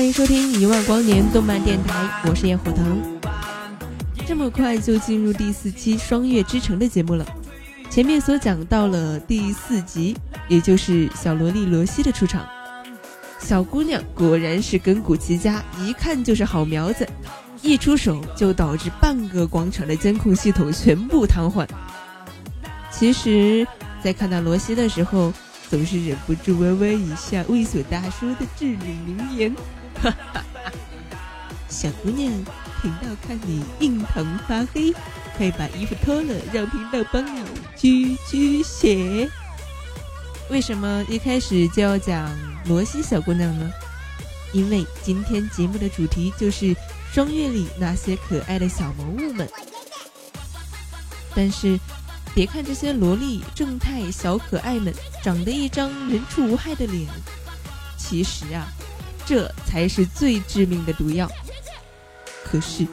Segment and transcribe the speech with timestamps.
[0.00, 3.20] 欢迎收听一万光年动漫电台，我是焰火腾。
[4.26, 7.26] 这么快就进入第四期《双月之城》的节目了。
[7.90, 10.16] 前面所讲到了第四集，
[10.48, 12.48] 也就是小萝莉罗西的出场。
[13.38, 17.06] 小姑娘果然是根骨奇佳，一看就是好苗子，
[17.60, 21.68] 一出手就导致半个广场的监控系统全部瘫痪。
[22.90, 23.66] 其实，
[24.02, 25.30] 在看到罗西的时候，
[25.68, 29.54] 总是忍不住歪歪一下猥琐大叔的至理名言：“，
[30.02, 30.14] 哈
[31.68, 32.32] 小姑娘，
[32.82, 34.94] 频道看你印堂发黑。”
[35.36, 37.42] 快把衣服脱了，让频道帮你
[37.74, 39.26] 驱驱邪。
[40.50, 42.30] 为什么一开始就要讲
[42.66, 43.70] 罗西小姑娘呢？
[44.52, 46.76] 因为今天节目的主题就是
[47.10, 49.48] 双月里那些可爱的小萌物们。
[51.34, 51.80] 但是，
[52.34, 57.08] 别看这些萝莉正太小可爱们长得一张人畜无害的脸，
[57.96, 58.68] 其实啊，
[59.30, 61.30] 这才是最致命的毒药。
[62.44, 62.84] 可是，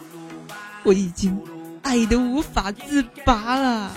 [0.84, 1.36] 我已经。
[1.82, 3.92] 爱的无法自拔了。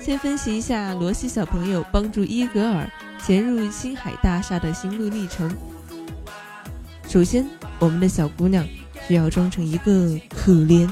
[0.00, 2.88] 先分析一下罗西小朋友帮助伊格尔
[3.20, 5.54] 潜入星海大厦的心路历程。
[7.08, 7.46] 首先，
[7.80, 8.66] 我们的小姑娘
[9.06, 10.88] 需要装成一个可怜，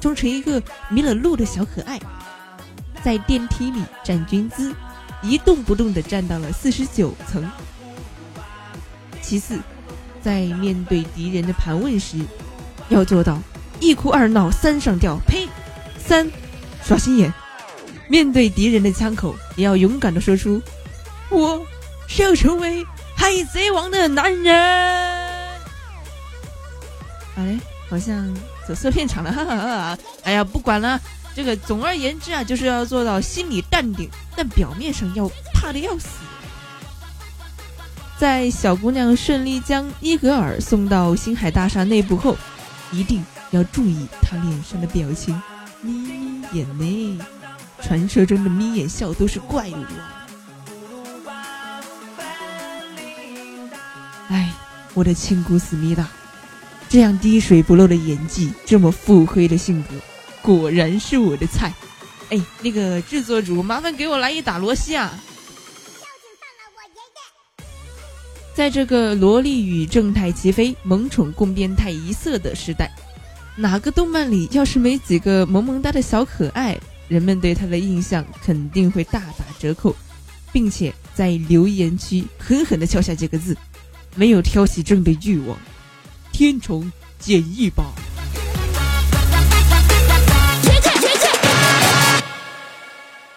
[0.00, 2.00] 装成一个迷了路的小可爱，
[3.02, 4.72] 在电梯里站军姿，
[5.20, 7.44] 一动不动地站到了四十九层。
[9.28, 9.58] 其次，
[10.22, 12.16] 在面对敌人的盘问时，
[12.88, 13.38] 要做到
[13.78, 15.46] 一哭二闹三上吊，呸！
[15.98, 16.32] 三
[16.82, 17.30] 耍心眼，
[18.08, 20.62] 面对敌人的枪口，也要勇敢的说出
[21.28, 21.62] ：“我
[22.06, 25.38] 是要成为海贼王的男人。”
[27.36, 27.58] 好嘞，
[27.90, 28.34] 好像
[28.66, 29.98] 走色片场了，哈哈哈！
[30.24, 30.98] 哎呀，不管了，
[31.36, 36.08] 这个总而言之啊，就是要做到心里淡定，但表面上要怕的要死。
[38.18, 42.36] 在小姑娘顺利将伊格尔送到星海大厦内部后。
[42.90, 45.38] 一定要注意她脸上的表情，
[45.82, 47.20] 眯眯眼呢。
[47.82, 50.24] 传说中的眯眼笑都是怪物啊！
[54.28, 54.50] 哎，
[54.94, 56.08] 我的亲姑思密达，
[56.88, 59.88] 这样滴水不漏的演技，这么腹黑的性格，
[60.40, 61.70] 果然是我的菜。
[62.30, 65.12] 哎，那个制作组，麻烦给我来一打罗西啊！
[68.58, 72.90] 在这个萝莉与正太齐飞、萌宠共变态一色的时代，
[73.54, 76.76] 哪个动漫里要是没几个萌萌哒的小可爱，
[77.06, 79.94] 人们对他的印象肯定会大打折扣，
[80.50, 83.56] 并且在留言区狠狠地敲下几个字：
[84.16, 85.56] 没有挑起症的欲望，
[86.32, 87.84] 天虫减一把。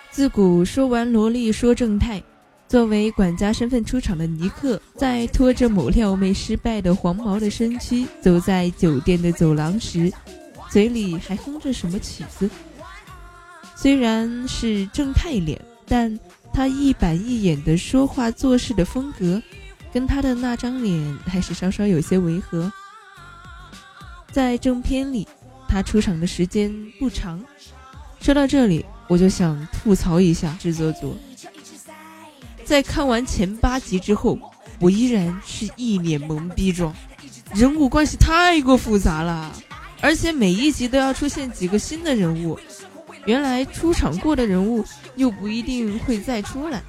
[0.09, 2.23] 自古说完萝莉说正太。
[2.71, 10.09] 作为管家身份出场的尼克，在拖着某撩妹失败的黄毛的身躯走在酒店的走廊时，
[10.69, 12.49] 嘴里还哼着什么曲子。
[13.75, 16.17] 虽然是正太脸，但
[16.53, 19.41] 他一板一眼的说话做事的风格，
[19.91, 22.71] 跟他的那张脸还是稍稍有些违和。
[24.31, 25.27] 在正片里，
[25.67, 27.43] 他出场的时间不长。
[28.21, 31.17] 说到这里，我就想吐槽一下制作组。
[32.71, 34.39] 在看完前八集之后，
[34.79, 36.95] 我依然是一脸懵逼状，
[37.53, 39.51] 人物关系太过复杂了，
[39.99, 42.57] 而且每一集都要出现几个新的人物，
[43.25, 44.85] 原来出场过的人物
[45.17, 46.81] 又不一定会再出来，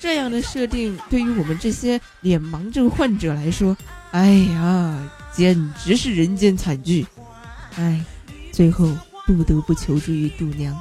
[0.00, 3.76] 这样的设定对于我们这些脸盲症患者来说，
[4.10, 7.06] 哎呀，简直是人间惨剧，
[7.76, 8.04] 哎，
[8.50, 8.92] 最后
[9.28, 10.76] 不得不求助于度娘，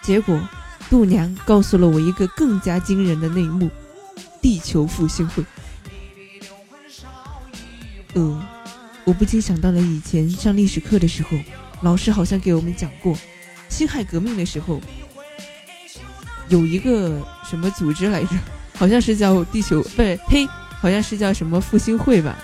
[0.00, 0.40] 结果。
[0.88, 3.70] 度娘告诉了我一个更加惊人的内幕：
[4.40, 5.44] 地球复兴会。
[8.14, 8.46] 呃，
[9.04, 11.30] 我不禁想到了以前上历史课的时候，
[11.82, 13.16] 老师好像给我们讲过，
[13.68, 14.80] 辛亥革命的时候，
[16.48, 18.30] 有一个什么组织来着？
[18.74, 20.46] 好像是叫地球，不是呸，
[20.80, 22.36] 好像是叫什么复兴会吧？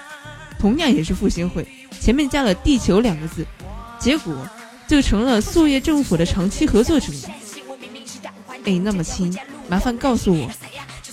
[0.59, 1.67] 同样也是复兴会，
[1.99, 3.47] 前面加了“地球”两个字，
[3.99, 4.35] 结果
[4.87, 7.12] 就成了苏叶政府的长期合作者。
[8.65, 9.37] 哎，那么亲，
[9.69, 10.50] 麻烦告诉我，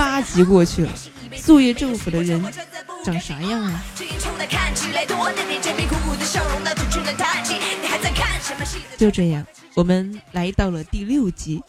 [0.03, 0.91] 八集过去了，
[1.33, 2.43] 素叶政府的人
[3.05, 3.81] 长啥样啊？
[8.97, 9.45] 就这样，
[9.75, 11.63] 我们来到了第六集。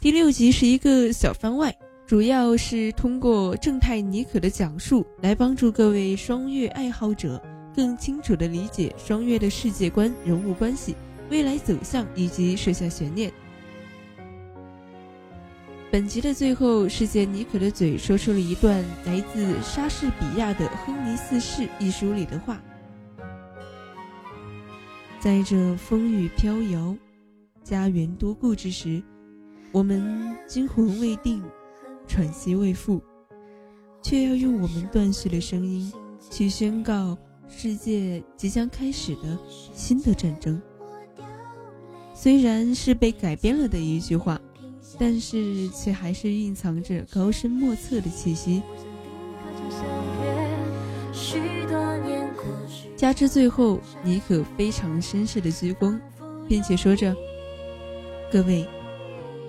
[0.00, 1.74] 第六集是一个小番外，
[2.06, 7.42] 主要是通过正太尼可的讲述，来帮助各位双月爱好者
[7.74, 10.94] 更清楚地理解双月的世界观、人物关系、
[11.30, 13.32] 未来走向以及设下悬念。
[15.92, 22.58] 本集的最后世界尼可的嘴说出了一段来自莎士比亚的《亨尼四世》一书里的话：
[25.20, 26.96] 在这风雨飘摇、
[27.62, 29.02] 家园多故之时，
[29.70, 31.44] 我们惊魂未定，
[32.08, 32.98] 喘息未复，
[34.00, 35.92] 却要用我们断续的声音
[36.30, 39.38] 去宣告世界即将开始的
[39.74, 40.58] 新的战争。
[42.14, 44.40] 虽然是被改编了的一句话。
[45.04, 48.62] 但是却还是蕴藏着高深莫测的气息。
[52.94, 55.98] 加之最后，尼可非常绅士的鞠躬，
[56.48, 57.12] 并且说着
[58.30, 58.64] ：“各位，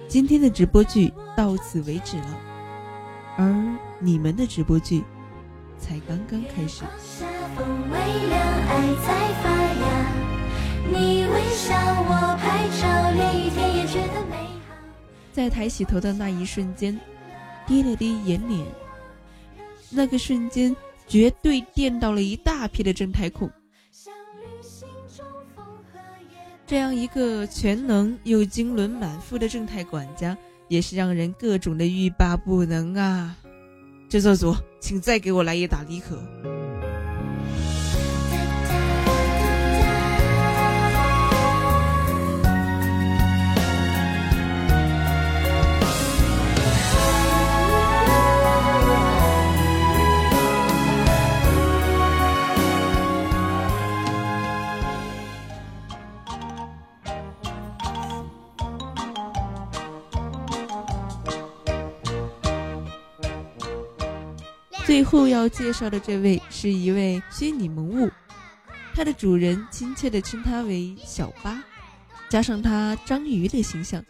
[0.08, 2.38] 今天的直播剧到此为止了，
[3.38, 5.04] 而你们的直播剧
[5.78, 6.82] 才刚刚开始。”
[10.92, 14.43] 你微笑，我拍照，连雨天也觉得美。
[15.34, 16.98] 在抬起头的那一瞬间，
[17.68, 18.66] 低了低眼脸。
[19.90, 20.74] 那个瞬间，
[21.08, 23.50] 绝对电到了一大批的正太控。
[26.66, 30.38] 这样一个全能又经纶满腹的正太管家，
[30.70, 33.36] 也是让人各种的欲罢不能啊！
[34.10, 36.18] 制作组，请再给我来一打李可。
[64.94, 68.12] 最后要介绍的这位是一位虚拟萌物，
[68.94, 71.64] 它的主人亲切地称它为小八，
[72.30, 74.06] 加上它章鱼的形象，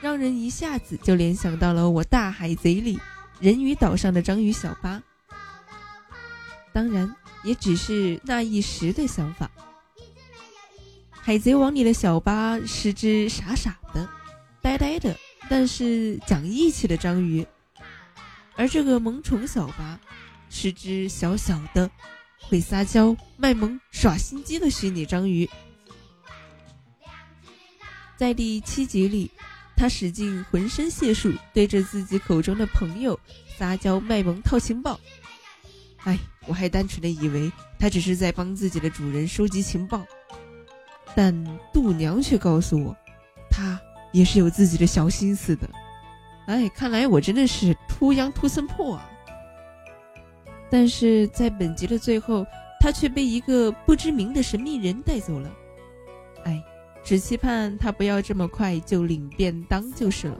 [0.00, 3.00] 让人一下子就联想到了我《大海贼》里
[3.40, 5.02] 人鱼岛上的章鱼小八。
[6.72, 7.12] 当然，
[7.42, 9.50] 也只是那一时的想法。
[11.10, 14.08] 《海贼王》里的小八是只傻傻的、
[14.62, 15.16] 呆呆的，
[15.48, 17.44] 但是讲义气的章鱼。
[18.60, 19.98] 而这个萌宠小八，
[20.50, 21.90] 是只小小的、
[22.42, 25.48] 会撒娇、卖萌、耍心机的虚拟章鱼。
[28.18, 29.30] 在第七集里，
[29.74, 33.18] 他使尽浑身解数，对着自己口中的朋友
[33.56, 35.00] 撒娇卖萌套情报。
[36.04, 40.04] 哎，我还单纯的以为他只是在帮自己的主人收集情报，
[41.14, 41.34] 但
[41.72, 42.94] 度娘却告诉我，
[43.50, 43.80] 他
[44.12, 45.66] 也是有自己的小心思的。
[46.50, 49.08] 哎，看来我真的是 too young too simple 啊！
[50.68, 52.44] 但是在本集的最后，
[52.80, 55.48] 他却被一个不知名的神秘人带走了。
[56.42, 56.60] 哎，
[57.04, 60.36] 只期盼他不要这么快就领便当就是了。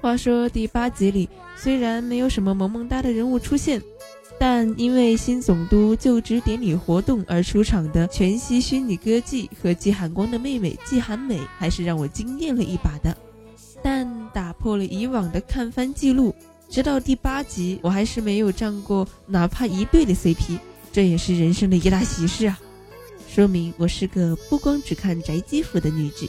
[0.00, 3.80] 话说第八集里，虽然没有什么萌萌哒的人物出现，
[4.36, 13.16] 但因为新总督就职典礼活动而出场的全息虚拟歌姬和季寒光的妹妹季寒美，还是让我惊艳了一把的。
[14.58, 16.34] 破了以往的看番记录，
[16.68, 20.58] 直到第八集，我还是没有站过哪怕一对的 CP，
[20.92, 22.58] 这也是人生的一大喜事啊！
[23.28, 26.28] 说明我是个不光只看宅基服的女子。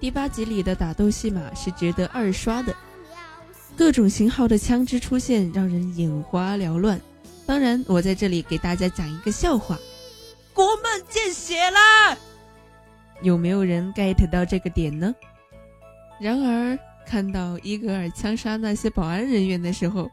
[0.00, 2.74] 第八集里的打斗戏码是值得二刷的，
[3.76, 7.00] 各种型号的枪支出现，让人眼花缭乱。
[7.44, 9.78] 当然，我在这里给大家讲一个笑话。
[10.54, 10.97] 国门
[11.48, 12.18] 见血了，
[13.22, 15.14] 有没有人 get 到这个点呢？
[16.20, 20.10] 然而看到伊格尔枪杀那些保安人员的时候，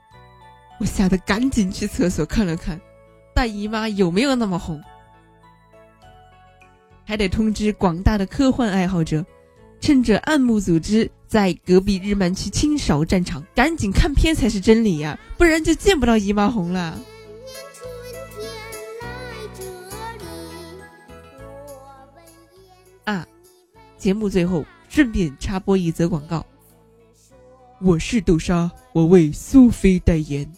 [0.80, 2.80] 我吓得赶紧去厕所看了看，
[3.34, 4.82] 大姨妈有没有那么红？
[7.06, 9.26] 还得通知广大的科幻爱好者，
[9.82, 16.98] 趁着暗幕组织在隔壁日漫区清扫战场，赶紧看片才是真理呀，不然就见不到姨妈红了。
[23.98, 26.46] 节目最后顺便插播一则广告。
[27.82, 30.50] 我是豆沙，我为苏菲代言。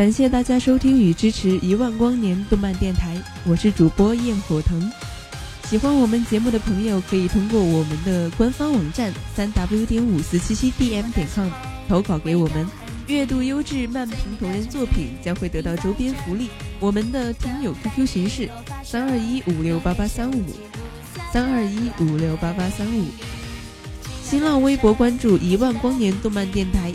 [0.00, 4.90] 感谢大家收听与支持一万光年动漫电台，我是主播焰火腾。
[5.68, 11.50] 喜欢我们节目的朋友，可以通过我们的官方网站三 w 点五四七七 dm 点 com
[11.86, 12.66] 投稿给我们。
[13.08, 16.48] 阅读优质慢评同人作品将会得到周边福利。
[16.78, 18.48] 我们的听友 QQ 群是
[18.82, 20.42] 三二一五六八八三五
[21.30, 23.04] 三二一五六八八三五。
[24.24, 26.90] 新浪微博关注一万光年动漫电台，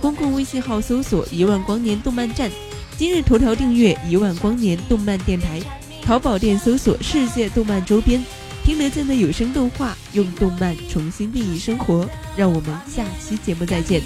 [0.00, 2.50] 公共微信号搜索一万光年动漫站，
[2.96, 5.60] 今日头条订阅一万光年动漫电台，
[6.02, 8.24] 淘宝店搜索世界动漫周边，
[8.64, 12.08] 听得见的有声动画，用动漫重新定义生活。
[12.36, 14.02] 让我们下期节目再见。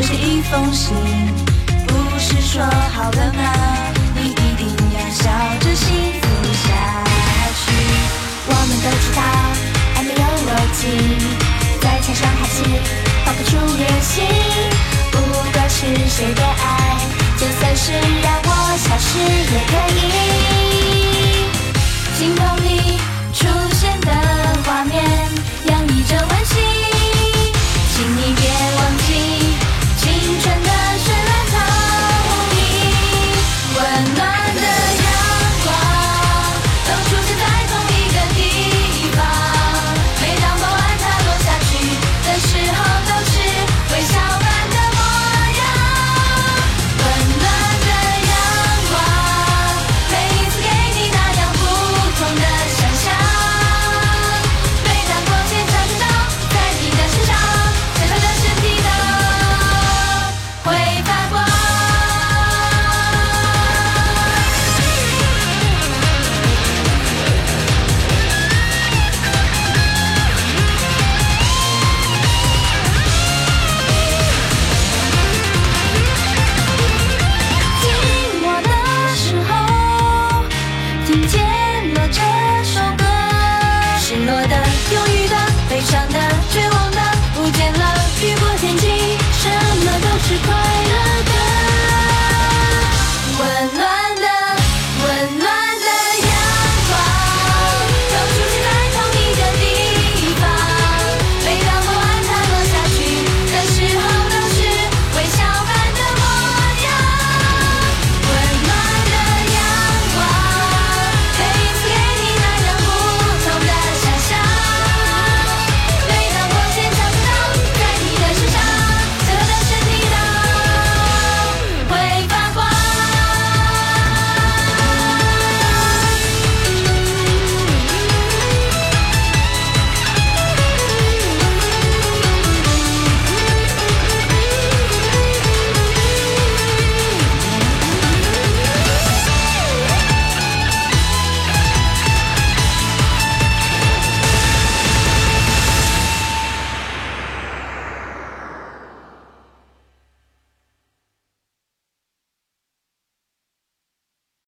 [0.00, 0.96] 这是一封信
[1.86, 3.42] 不是说好了吗？
[4.14, 5.30] 你一定要笑
[5.60, 5.88] 着幸
[6.22, 7.04] 福下
[7.60, 7.60] 去。
[8.48, 9.20] 我们都知道
[9.96, 10.80] 爱没有逻辑，
[11.82, 12.56] 在墙上还是
[13.26, 14.24] 画不出原形。
[15.10, 15.14] 不
[15.52, 16.96] 管是谁的爱，
[17.36, 20.59] 就算是让我消失也可以。